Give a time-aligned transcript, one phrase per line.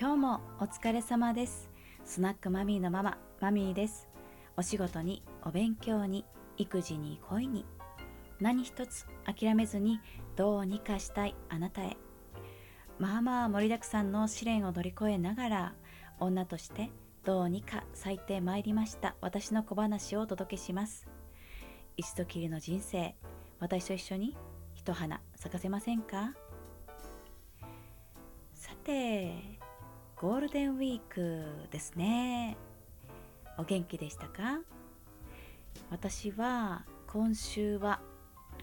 [0.00, 1.68] 今日もお疲れ様です。
[2.06, 4.08] スナックマミーのマママミーです。
[4.56, 6.24] お仕事にお勉強に
[6.56, 7.66] 育児に恋に
[8.40, 10.00] 何一つ諦めずに
[10.36, 11.98] どうにかしたいあなたへ。
[12.98, 15.74] まあまあ盛りだくさんの試練を乗り越えながら
[16.18, 16.88] 女として
[17.22, 19.16] どうにか咲いてまいりました。
[19.20, 21.06] 私の小話をお届けします。
[21.98, 23.14] 一度きりの人生
[23.58, 24.34] 私と一緒に
[24.72, 26.32] 一花咲かせませんか？
[28.54, 29.59] さて
[30.20, 32.58] ゴールデンウィークですね。
[33.56, 34.60] お元気でしたか？
[35.90, 38.02] 私は今週は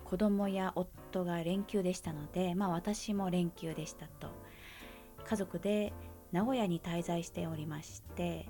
[0.05, 4.27] 子供や夫が連休でしたのでまあ私も連休でしたと。
[5.25, 5.93] 家族で
[6.31, 8.47] 名古屋に滞在しておりまして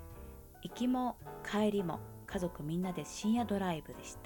[0.62, 1.16] 行きも
[1.50, 4.20] 帰りも家族みんなで深夜ドライブでした。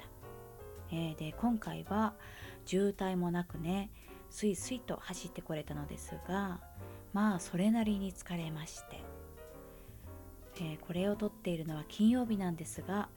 [0.90, 2.14] えー、で今回は
[2.66, 3.92] 渋滞もなくね
[4.28, 6.58] スイスイと走ってこれたのですが
[7.12, 9.02] まあそれなりに疲れまして、
[10.56, 13.08] えー、これを撮っているのは金曜日なんですが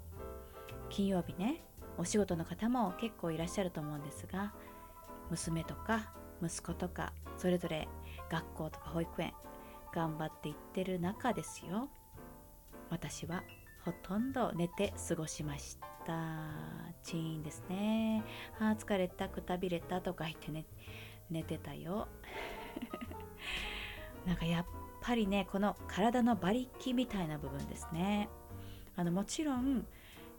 [0.90, 1.64] 金曜日ね
[1.98, 4.54] お仕事の方も結構いらっしゃると思うんですが
[5.30, 6.12] 娘とか
[6.44, 7.88] 息子とかそれぞれ
[8.30, 9.34] 学校とか保育園
[9.94, 11.88] 頑張って行ってる中ですよ。
[12.90, 13.44] 私は
[13.86, 16.44] ほとんど寝て過ごしました。
[17.04, 18.24] チーンですね。
[18.60, 20.66] あ疲れたくたびれたとか言ってね
[21.30, 22.08] 寝てたよ。
[24.26, 24.66] なんかやっ
[25.02, 28.30] ぱりねこの体の馬力みたいな部分ですね。
[28.96, 29.86] あのもちろん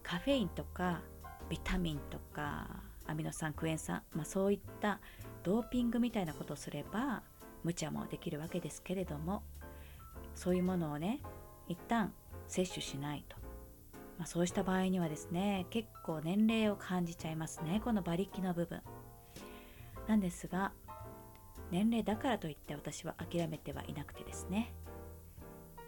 [0.02, 1.00] カフェインとか
[1.48, 2.68] ビタミンとか
[3.06, 5.00] アミノ酸クエン酸、まあ、そういった
[5.42, 7.22] ドーピングみたいなことをすれば
[7.62, 9.42] 無茶もできるわけですけれども
[10.34, 11.20] そういうものをね
[11.68, 12.12] 一旦
[12.48, 13.36] 摂取しないと、
[14.18, 18.80] まあ、そうした場合にはですね結構年齢を感じちゃいますねこの馬力の部分。
[20.06, 20.72] なんですが
[21.70, 24.72] 年齢だからといって私は諦めてはいなくてですね。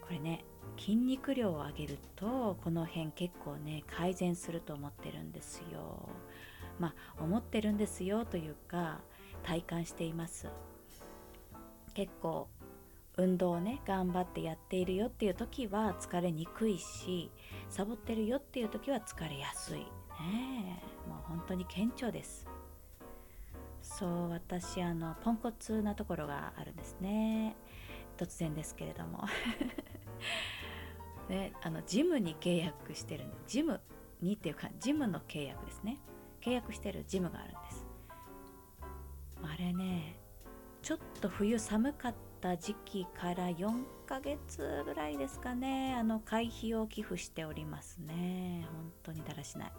[0.01, 0.43] これね
[0.77, 6.09] 筋肉量を上げるとこの辺結構ね改善すると思ってるんですよ。
[6.79, 9.01] まあ思ってるんですよというか
[9.43, 10.47] 体感しています。
[11.93, 12.47] 結構
[13.17, 17.29] 運動をね頑張ってやっているよっていう時は疲れにくいし
[17.69, 19.79] サボってるよっていう時は疲れやすい。
[19.79, 22.47] ねもう本当に顕著です。
[23.99, 27.57] そう私あのポンコツなところがあるんですね。
[28.17, 29.25] 突然ですけれども。
[31.27, 33.81] ね、あのジムに契約してるんでジム
[34.21, 35.97] にっていうかジムの契約ですね。
[36.39, 37.85] 契約してるジムがあるんです。
[39.43, 40.17] あれね
[40.81, 45.93] ちょっと冬寒かった時期から4ヶ月ぐらいですかね。
[45.93, 48.65] あの会費を寄付しておりますね。
[48.71, 49.73] 本当にだらしない。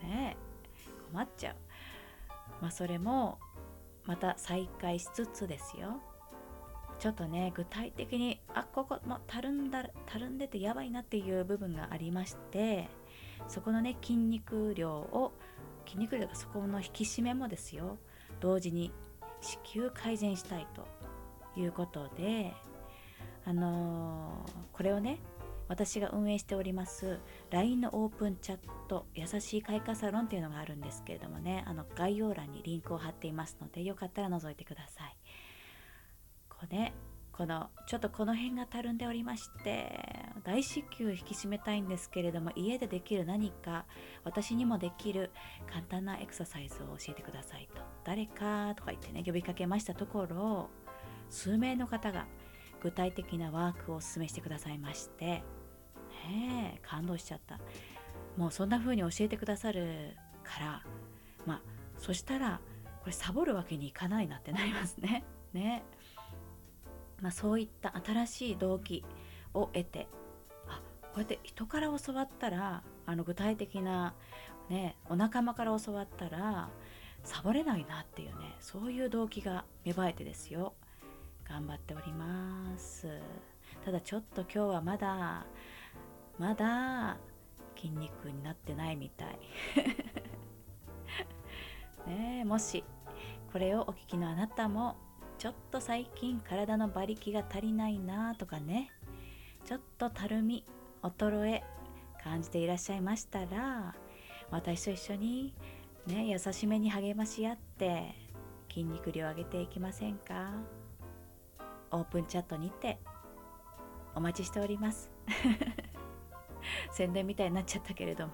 [0.02, 0.50] ねえ
[1.12, 1.69] 困っちゃう。
[2.60, 3.38] まあそれも
[4.04, 6.00] また再開しつつですよ。
[6.98, 12.90] ちょっとね具体的にあここもたるんだたるんでてやばいなっていう部分がありまして
[13.48, 15.32] そこのね筋肉量を
[15.86, 17.96] 筋肉量がそこの引き締めもですよ。
[18.38, 18.92] 同時に
[19.40, 20.86] 子宮改善したいと
[21.58, 22.52] いうことで
[23.44, 25.18] あのー、これをね
[25.70, 27.20] 私が運営しております
[27.50, 28.58] LINE のオープンチャッ
[28.88, 35.16] ト優しい開花サロンっていうのがあるんですけれどもねあの概要欄にリンクを貼っていますのでよかったら覗いてください。
[36.48, 36.92] こうね
[37.30, 43.86] このちょっとこの辺がたるんでおりまして大子宮引き締めたいんですけれども家でできる何か
[44.24, 45.30] 私にもできる
[45.70, 47.80] 簡単なエクササイズを教えてくださいと。
[48.02, 50.68] 誰かとか言ってね呼びかけましたところ
[51.30, 52.26] 数名の方が
[52.82, 55.44] 具体的なワークをお勧めしてくださいまして
[56.28, 57.58] ね感動しちゃった。
[58.36, 60.82] もうそんな風に教えてくださるから
[61.44, 61.60] まあ
[61.98, 62.60] そしたら
[63.00, 65.24] これサボるわけにいかないなってなりますね。
[65.52, 65.82] ね。
[67.20, 69.04] まあ、そういった新しい動機
[69.52, 70.08] を得て
[70.66, 74.14] あこうやって人から教わったらあの具体的な、
[74.70, 76.70] ね、お仲間から教わったら
[77.22, 80.74] サボれないなっていうねそういう動機が芽生えてですよ。
[81.46, 83.08] 頑張っております。
[83.84, 85.44] ただちょっと今日はまだ
[86.40, 87.18] まだ
[87.76, 89.38] 筋肉になってないみたい。
[92.08, 92.82] ねもし
[93.52, 94.96] これをお聞きのあなたも
[95.36, 98.90] ちょっと最近体の馬力が足りないなとかね。
[99.66, 100.64] ちょっとたるみ
[101.02, 101.62] 衰え
[102.24, 103.94] 感じていらっしゃいましたら
[104.50, 105.54] 私と一緒に
[106.06, 108.14] ね優しめに励まし合って
[108.70, 110.54] 筋肉量上げていきませんか？
[111.90, 112.98] オープンチャットにて
[114.14, 115.10] お待ちしております。
[116.92, 118.32] 宣伝みたいになっちゃったけれども。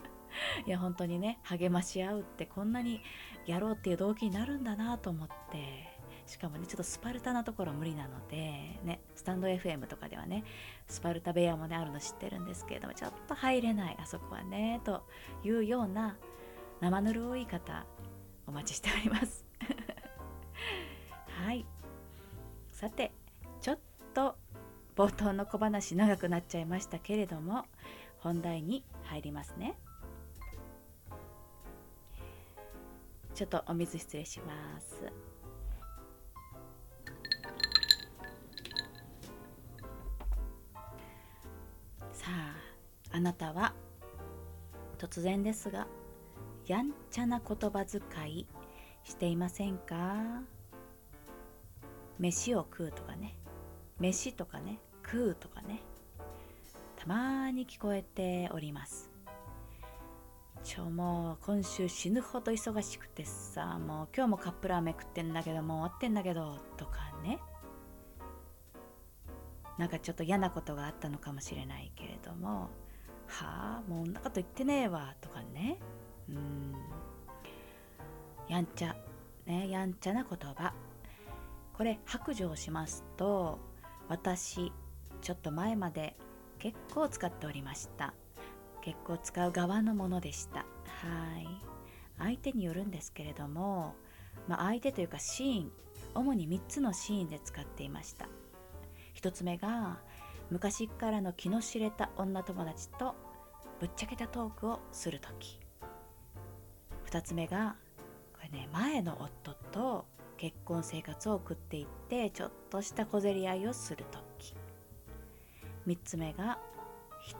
[0.66, 3.00] いや本当にね励まし合うってこんなに
[3.46, 5.98] やろうっていう動機になるんだなと思って。
[6.28, 8.36] しかもねちょっとスパルタなところ無理なので
[8.84, 10.44] ねスタンド FM とかではね
[10.86, 15.04] スパルタ部屋もねあるの知ってるんですけれどもちょっと入れないあそこはねと
[15.42, 16.18] いうような
[16.82, 17.86] 生ぬるい方
[18.46, 19.44] お待ちしております。
[21.44, 21.66] はい。
[22.72, 23.12] さて
[23.60, 23.78] ちょっ
[24.14, 24.36] と
[24.98, 27.66] 冒頭の小話長くなっちゃいましたけれども
[28.18, 29.78] 本題に入りますね。
[33.32, 35.00] ちょっとお水失礼します。
[42.12, 42.24] さ
[43.12, 43.74] ああなたは
[44.98, 45.86] 突然ですが
[46.66, 48.48] やんちゃな言葉遣い
[49.04, 50.42] していませんか？
[52.18, 53.38] 飯を食うとかね。
[54.00, 54.80] 飯とかね。
[55.10, 55.80] 食うとかね。
[56.96, 59.10] たまに聞こえております。
[60.62, 67.38] ちょもう今週死ぬほど忙しくてさもう今日もカップラーメン食ってんだけどもう終わってんだけどとかね。
[69.78, 72.68] なんかちょっと嫌なことがあったのかもしれないけれども
[73.28, 75.78] はあもうんなこと言ってねえわとかね。
[76.28, 76.74] うん。
[78.48, 78.94] やんちゃ。
[79.46, 80.74] ねやんちゃな言葉。
[81.72, 83.58] これ白状しますと
[84.08, 84.72] 私
[85.20, 86.16] ちょっと前まで
[86.58, 88.14] 結構使っておりました。
[88.80, 90.60] 結構使う側のものでした。
[90.60, 90.64] は
[91.38, 91.46] い。
[92.18, 93.94] 相手によるんですけれども、
[94.46, 95.72] まあ、相手というかシーン
[96.14, 98.28] 主に3つのシーンで使っていました。
[99.14, 99.98] 1つ目が
[100.50, 103.14] 昔からの気の知れた女友達と
[103.80, 105.60] ぶっちゃけたトークをする時。
[107.06, 107.76] 2つ目が
[108.32, 110.06] これね前の夫と
[110.36, 114.27] 結婚生活を送っていってちょっとした小競り合いをする時。
[115.88, 116.58] 3つ目が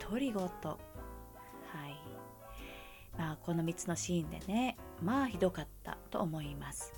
[0.01, 0.41] 独り言。
[0.41, 0.79] はい。
[3.15, 6.91] まあこの3つのシーンでねまあひどかったと思います。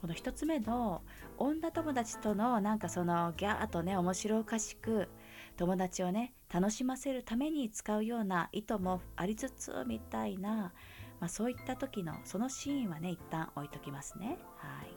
[0.00, 1.02] この1つ目の
[1.38, 5.08] 女友達とのなんかそのギャーとね面白おかしく
[5.56, 10.72] 友達をね楽しませるために使うような意図もありつつみたいな、
[11.20, 14.38] まあ、そういった時のそのシーンはね一旦置いときますね。
[14.58, 14.94] はい。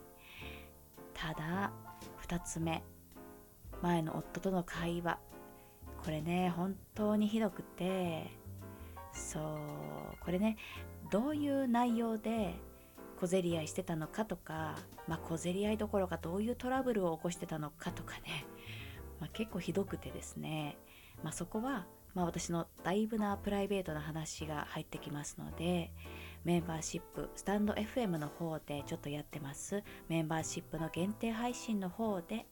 [1.14, 1.72] ただ
[2.28, 2.84] 2つ目。
[3.82, 5.20] 前の夫との会話。
[6.08, 8.32] これね本当にひどくて
[9.12, 9.44] そう
[10.24, 10.56] これね
[11.12, 12.56] どういう内容で
[13.20, 14.78] 小競り合いしてたのかとか、
[15.10, 18.46] まあ、小競り合いどころかどういうトラブルを起こしてたのかとかね、
[19.20, 20.78] まあ、結構ひどくてですね、
[21.24, 25.92] まあ、そこは、ま、私のだいぶなプライベートな話が入ってきますので
[26.46, 29.84] メンバーシップスタンド FM の方でちょっとやってます。
[30.08, 32.46] メンバーシップの限定配信の方で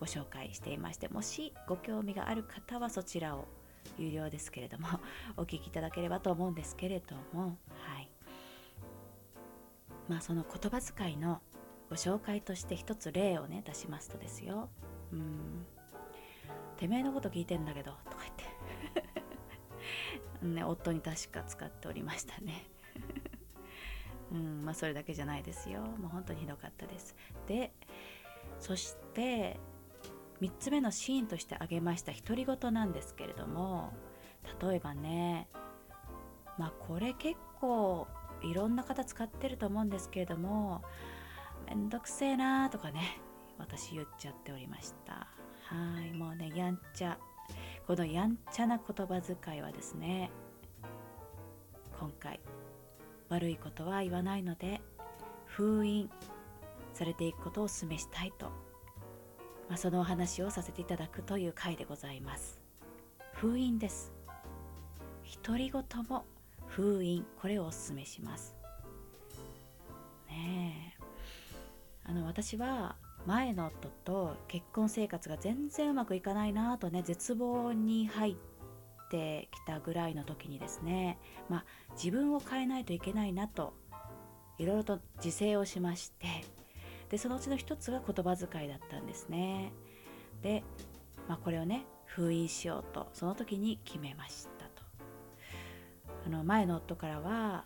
[0.00, 3.46] ご紹介していましてもしご興味がある方はそちらを
[3.98, 4.88] 有料ですけれども
[5.36, 8.08] お聞きいただければと思うんですけれどもはい。
[10.08, 11.40] まあその言葉遣いの
[11.90, 14.70] ご紹介として一つ例をね出しますとですよ。
[15.12, 15.66] うん。
[16.76, 18.44] てめえのこと聞いてんだけどとか言って。
[20.54, 22.64] ね夫に確か使っておりましたね。
[24.32, 25.82] うんまあそれだけじゃないですよ。
[25.82, 27.14] もう本当にひどかったです。
[27.46, 27.72] で
[28.58, 29.60] そして
[30.40, 33.92] 3つ目のシーンとして挙げました独り言なんですけれども
[34.62, 35.48] 例えばね
[36.58, 38.06] まあこれ結構
[38.42, 40.82] いろんな方使ってると思うんですけれども
[41.68, 43.20] めんどくせえなとかね
[43.58, 45.28] 私言っちゃっておりました。
[45.70, 47.16] はいもうねやんちゃ
[47.86, 50.30] このやんちゃな言葉遣いはですね
[51.98, 52.40] 今回
[53.28, 54.80] 悪いことは言わないので
[55.44, 56.10] 封印
[56.92, 58.50] されていくことをお勧めしたいと
[59.70, 62.60] まあ、そのお話をさせていただくという回でございます。
[63.34, 64.12] 封印です。
[65.44, 66.24] 独り言も
[66.66, 67.24] 封印。
[67.40, 68.56] これをお勧めします。
[70.28, 71.04] ねえ。
[72.04, 72.96] あの私は
[73.26, 78.36] 前の夫と結婚生活が全然うまくいかないなとね絶望に入っ
[79.08, 83.74] てきたぐらいの時にですねまあ自分を変えないといけないなと
[84.58, 86.26] いろいろと自制をしまして
[87.10, 89.72] でそのうちの一つが言葉遣いだったんですね。
[90.42, 90.62] で、
[91.28, 94.82] まあ、これをね封印しようとその時に決めましたと。
[96.26, 97.64] あの前の夫からは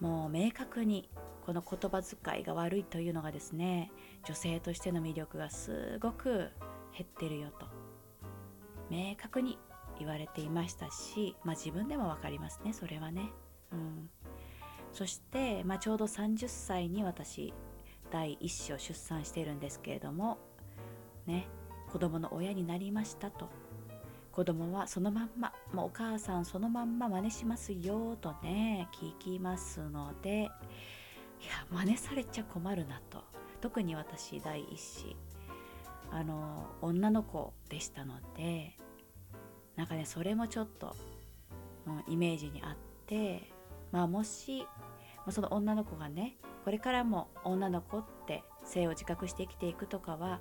[0.00, 1.08] もう明確に
[1.46, 3.90] この言葉遣いが悪いというのがですね
[4.24, 6.50] 女性としての魅力がすごく
[6.92, 7.66] 減ってるよと。
[8.90, 9.56] 明確に
[10.00, 13.30] 言われていましたし、まあ、自分でも分かりますねそれはね、
[13.70, 14.10] うん、
[14.92, 17.54] そして、まあ、ちょうど30歳に私
[18.10, 20.38] 第1子を出産しているんですけれども
[21.26, 21.46] ね
[21.92, 23.48] 子供の親になりましたと。
[24.32, 30.50] 子供はそのまんまもうお母さんそのまんま真似しますよとね聞きますのでいや
[31.68, 33.24] 真似されちゃ困るなと。
[33.60, 35.16] 特に私第一子
[36.10, 38.76] あの女の子でしたので
[39.76, 40.96] なんかねそれもちょっと、
[41.86, 42.76] うん、イメージにあっ
[43.06, 43.50] て
[43.92, 44.66] まあもし
[45.30, 50.40] その女の子がねこれからも女の子って性を自覚して生きていくとかは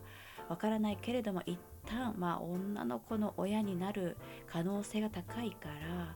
[0.50, 6.16] わからないけれども一旦まあ女の子の親になる可能性が高いから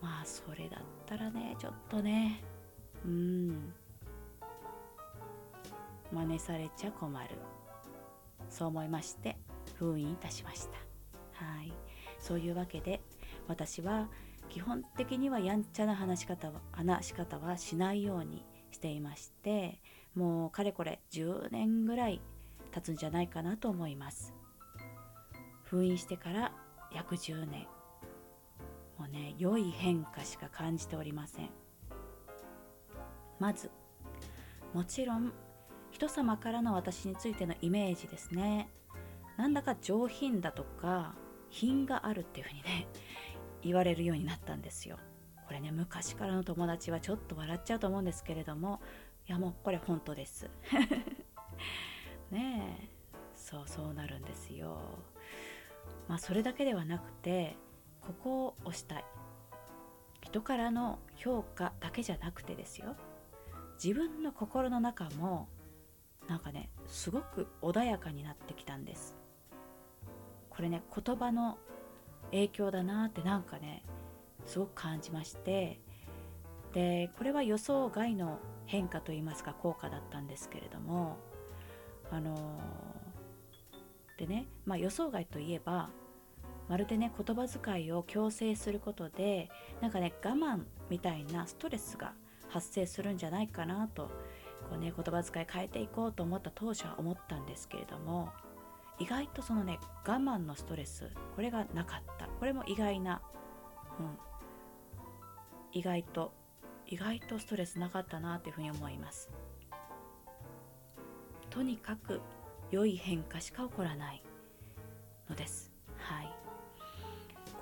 [0.00, 2.42] まあそれだったらねちょっとね。
[3.04, 3.72] うん。
[6.12, 7.28] 真似されちゃ困る。
[8.48, 9.36] そう思いまして
[9.74, 11.44] 封印いたしました。
[11.44, 11.72] はい。
[12.18, 13.00] そういうわけで
[13.48, 14.08] 私は
[14.48, 19.80] 基本的にはやんちゃな話し方は話し方はしないようにしていまして
[20.14, 22.20] もうかれこれ10年ぐらい
[22.72, 24.32] 経つんじゃないかなと思います。
[25.64, 26.52] 封印してから
[26.92, 27.66] 約10年
[28.98, 31.50] もうね良い変化しか感じておりません。
[33.38, 33.70] まず
[34.74, 35.32] もちろん
[35.90, 38.68] 人様からの私についてのイメージですね。
[39.36, 41.14] なんだか上品だとか
[41.50, 42.86] 品があるっていうふうにね
[43.62, 44.98] 言われるようになったんですよ。
[45.50, 48.80] これね昔からの友達はちょっと笑っちゃうと思うんですけれども
[49.26, 50.48] いやもうこれ本当です。
[52.30, 52.88] ねえ。
[53.34, 54.78] そうそうなるんですよ。
[56.06, 57.56] まあそれだけではなくて
[58.00, 59.04] ここを押したい。
[60.20, 62.94] 人からの評価だけじゃなくてですよ。
[63.82, 65.48] 自分の心の中も
[66.28, 69.16] なんかねすごく穏やかになってきたんです。
[70.48, 71.58] これね言葉の
[72.30, 73.82] 影響だなってなんかね
[74.50, 75.80] すごく感じまして
[76.74, 81.16] でこれは予想外の変化といいますか効果だったんですけれども
[82.12, 82.60] あの、
[84.18, 85.90] でね、まあ、予想外といえば
[86.68, 89.48] まるでね言葉遣いを強制することで
[89.80, 92.12] なんかね我慢みたいなストレスが
[92.48, 94.04] 発生するんじゃないかなと
[94.68, 98.30] こうね言葉遣い変えていこうと思った当初は思ったんですけれども
[98.98, 102.26] 意外とそのね我慢のストレスこれがなかった。
[102.26, 103.20] これも意外な、
[103.98, 104.29] うん、
[105.72, 106.32] 意外と
[106.86, 109.30] 意外とストレスなかったなというふうに思います。
[111.48, 112.20] とにかく
[112.70, 114.22] 良い変化しか起こらない
[115.28, 115.72] のです。
[115.98, 116.32] はい。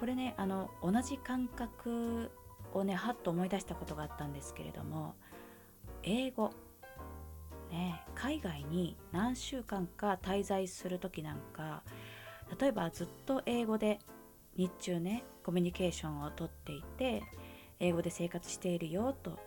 [0.01, 2.31] これねあの同じ感覚
[2.73, 5.15] をねはっと思い出したことがあったんですけれども
[6.03, 6.53] 英語。
[7.71, 11.83] ね海外に何週間か滞在する時なんか
[12.59, 13.99] 例えばずっと英語で
[14.57, 17.23] 日中ねコミュニケーションをとっていて
[17.81, 19.39] 英語で生活しているよと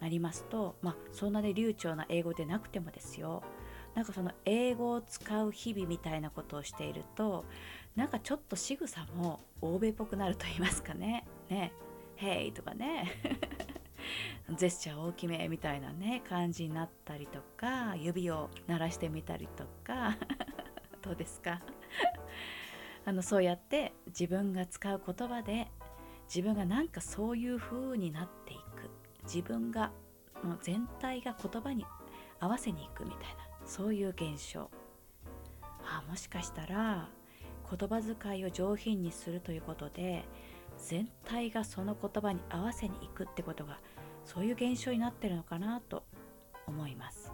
[0.00, 3.42] なりますとまあそんなね流暢な英語でなくてもですよ。
[3.94, 7.46] なんかその英語を使う日々みたいなことをしていると
[7.94, 11.26] なんかちょっと仕草も欧米っぽくなると言いますかね。
[11.48, 11.72] ね
[12.20, 13.10] 「Hey」とかね。
[14.56, 20.16] ジェスチャー大きめみたいなね感じになったりとか指を鳴らしてみたりとか。
[21.02, 21.60] どうですか？
[23.06, 25.68] あのそうやって自分が使う言葉で
[26.26, 28.90] 自分がなんかそういう風になっていく。
[29.24, 29.92] 自分が
[30.42, 31.84] もう全体が言葉に
[32.40, 33.26] 合わせにいくみたいな。
[33.64, 34.70] そういう現象。
[35.84, 37.08] あもしかしたら
[37.70, 40.24] 言葉遣いを上品にするということで
[40.78, 43.78] 全体がその言葉に合わせにいくってことが
[44.24, 46.04] そういう現象になってるのかなと
[46.66, 47.32] 思います。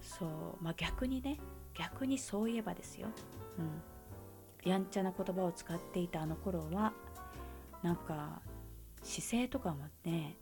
[0.00, 0.28] そう。
[0.62, 1.38] まあ逆にね。
[1.78, 3.08] 逆にそういえばですよ、
[3.58, 3.82] うん、
[4.66, 6.92] やんちゃな言葉を使っていたあの頃は
[7.82, 8.42] なんか
[9.02, 10.36] 姿勢とかもね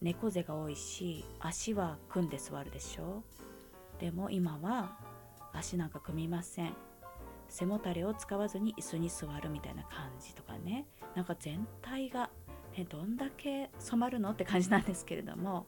[0.00, 3.24] 猫背が多いし足は組んで座るでしょ。
[3.98, 4.96] でも今は
[5.52, 6.72] 足なんか組みません。
[7.48, 10.86] 背もたれを使わずに椅子に座るみたいな感じとかね。
[11.16, 12.30] なんか全体が
[12.76, 15.66] ね、どんだけ染まるのって感じなんですけれども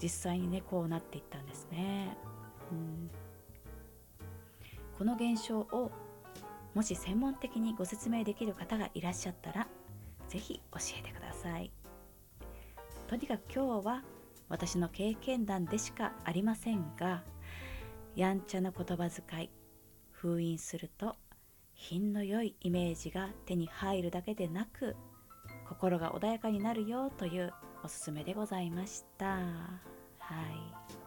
[0.00, 2.16] 実際にねこうなっていったんですね。
[2.72, 3.10] うん。
[4.96, 5.90] この現象を
[6.76, 9.66] もし専門的にご説明できる方がいらっしゃったら
[10.28, 11.72] 是非教えてください。
[13.06, 14.02] とにかく今日は
[14.50, 17.22] 私の経験談でしかありませんが
[18.14, 19.50] やんちゃな言葉遣い
[20.10, 21.16] 封印すると
[21.72, 24.96] 品の良いイメージが手に入るだけでなく
[25.66, 27.54] 心が穏やかになるよという
[27.84, 31.05] おすすめでございましたはい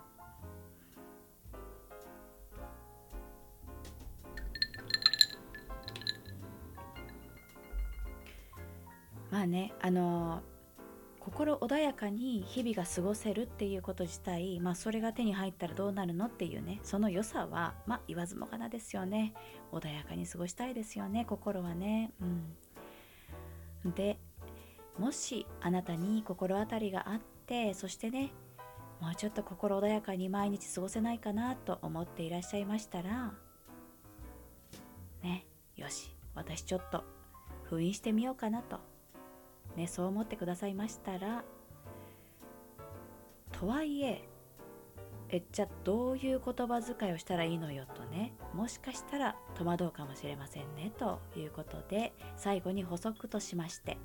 [9.31, 10.41] まあねあの
[11.19, 19.33] 心穏やかに日々が過ごせるっていうこと自体、まあ、それが手に入ったらどうなるのっていうねその良さは、まあ、言わずもがなですよね。
[19.71, 22.11] 穏やかに過ごしたいですよね心はね。
[22.21, 22.25] う
[23.89, 23.91] ん。
[23.93, 24.17] で
[24.97, 28.31] もしあなたに心当たりがあってそしてね
[28.99, 33.33] もうちょっと心穏やかに毎日過ごせないかなと思っていらっしゃいましたら
[35.23, 35.45] ね
[35.77, 37.05] よし私ちょっと
[37.63, 38.79] 封印してみようかなと
[39.75, 41.43] ねそう思ってくださいましたら
[43.51, 44.27] とはいえ
[45.31, 53.97] えじゃあどういう言葉遣いをしたらいいのよとねもしかしたら戸惑うかもしれませんねということで最後に補足としまして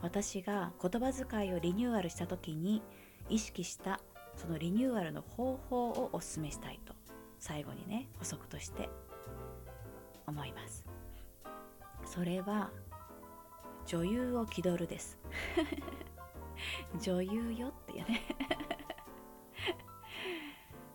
[0.00, 2.82] 私が言葉遣いをリニューアルした時に
[3.28, 4.00] 意識した
[4.36, 6.94] そのリニューアルの方法をお勧めしたいと
[7.38, 8.88] 最後にね補足として
[10.26, 10.84] 思います。
[12.04, 12.70] それは
[13.86, 15.18] 女優を気取るです。
[17.00, 18.20] 女優よっていうね。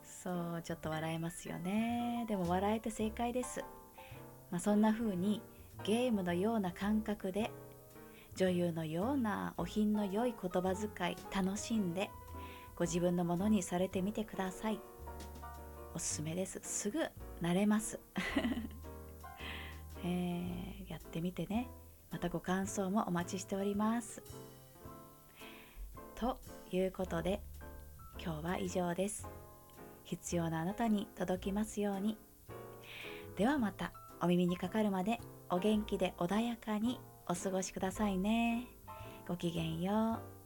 [0.04, 2.26] そうちょっと笑えますよね。
[2.28, 3.64] でも笑えて正解です、
[4.52, 5.42] まあ、そんな風に
[5.84, 7.52] ゲームのような感覚で
[8.36, 12.10] 女優のようなお品の良い言葉遣い楽しんで
[12.76, 14.80] ご自分のものにされてみてください。
[15.96, 16.60] おすすめです。
[16.62, 17.00] すぐ
[17.42, 18.00] 慣れます
[20.04, 21.68] えー、やってみてね。
[22.12, 24.22] またご感想もお待ちしております。
[26.16, 26.40] と
[26.72, 27.42] いうことで
[28.24, 29.28] 今日は以上です。
[30.04, 32.18] 必要なあなたに届きますように。
[33.36, 38.68] ではまたお耳にかかるまでお元気で穏やかにお過ごしくださいね。
[39.28, 40.37] ごきげんよう。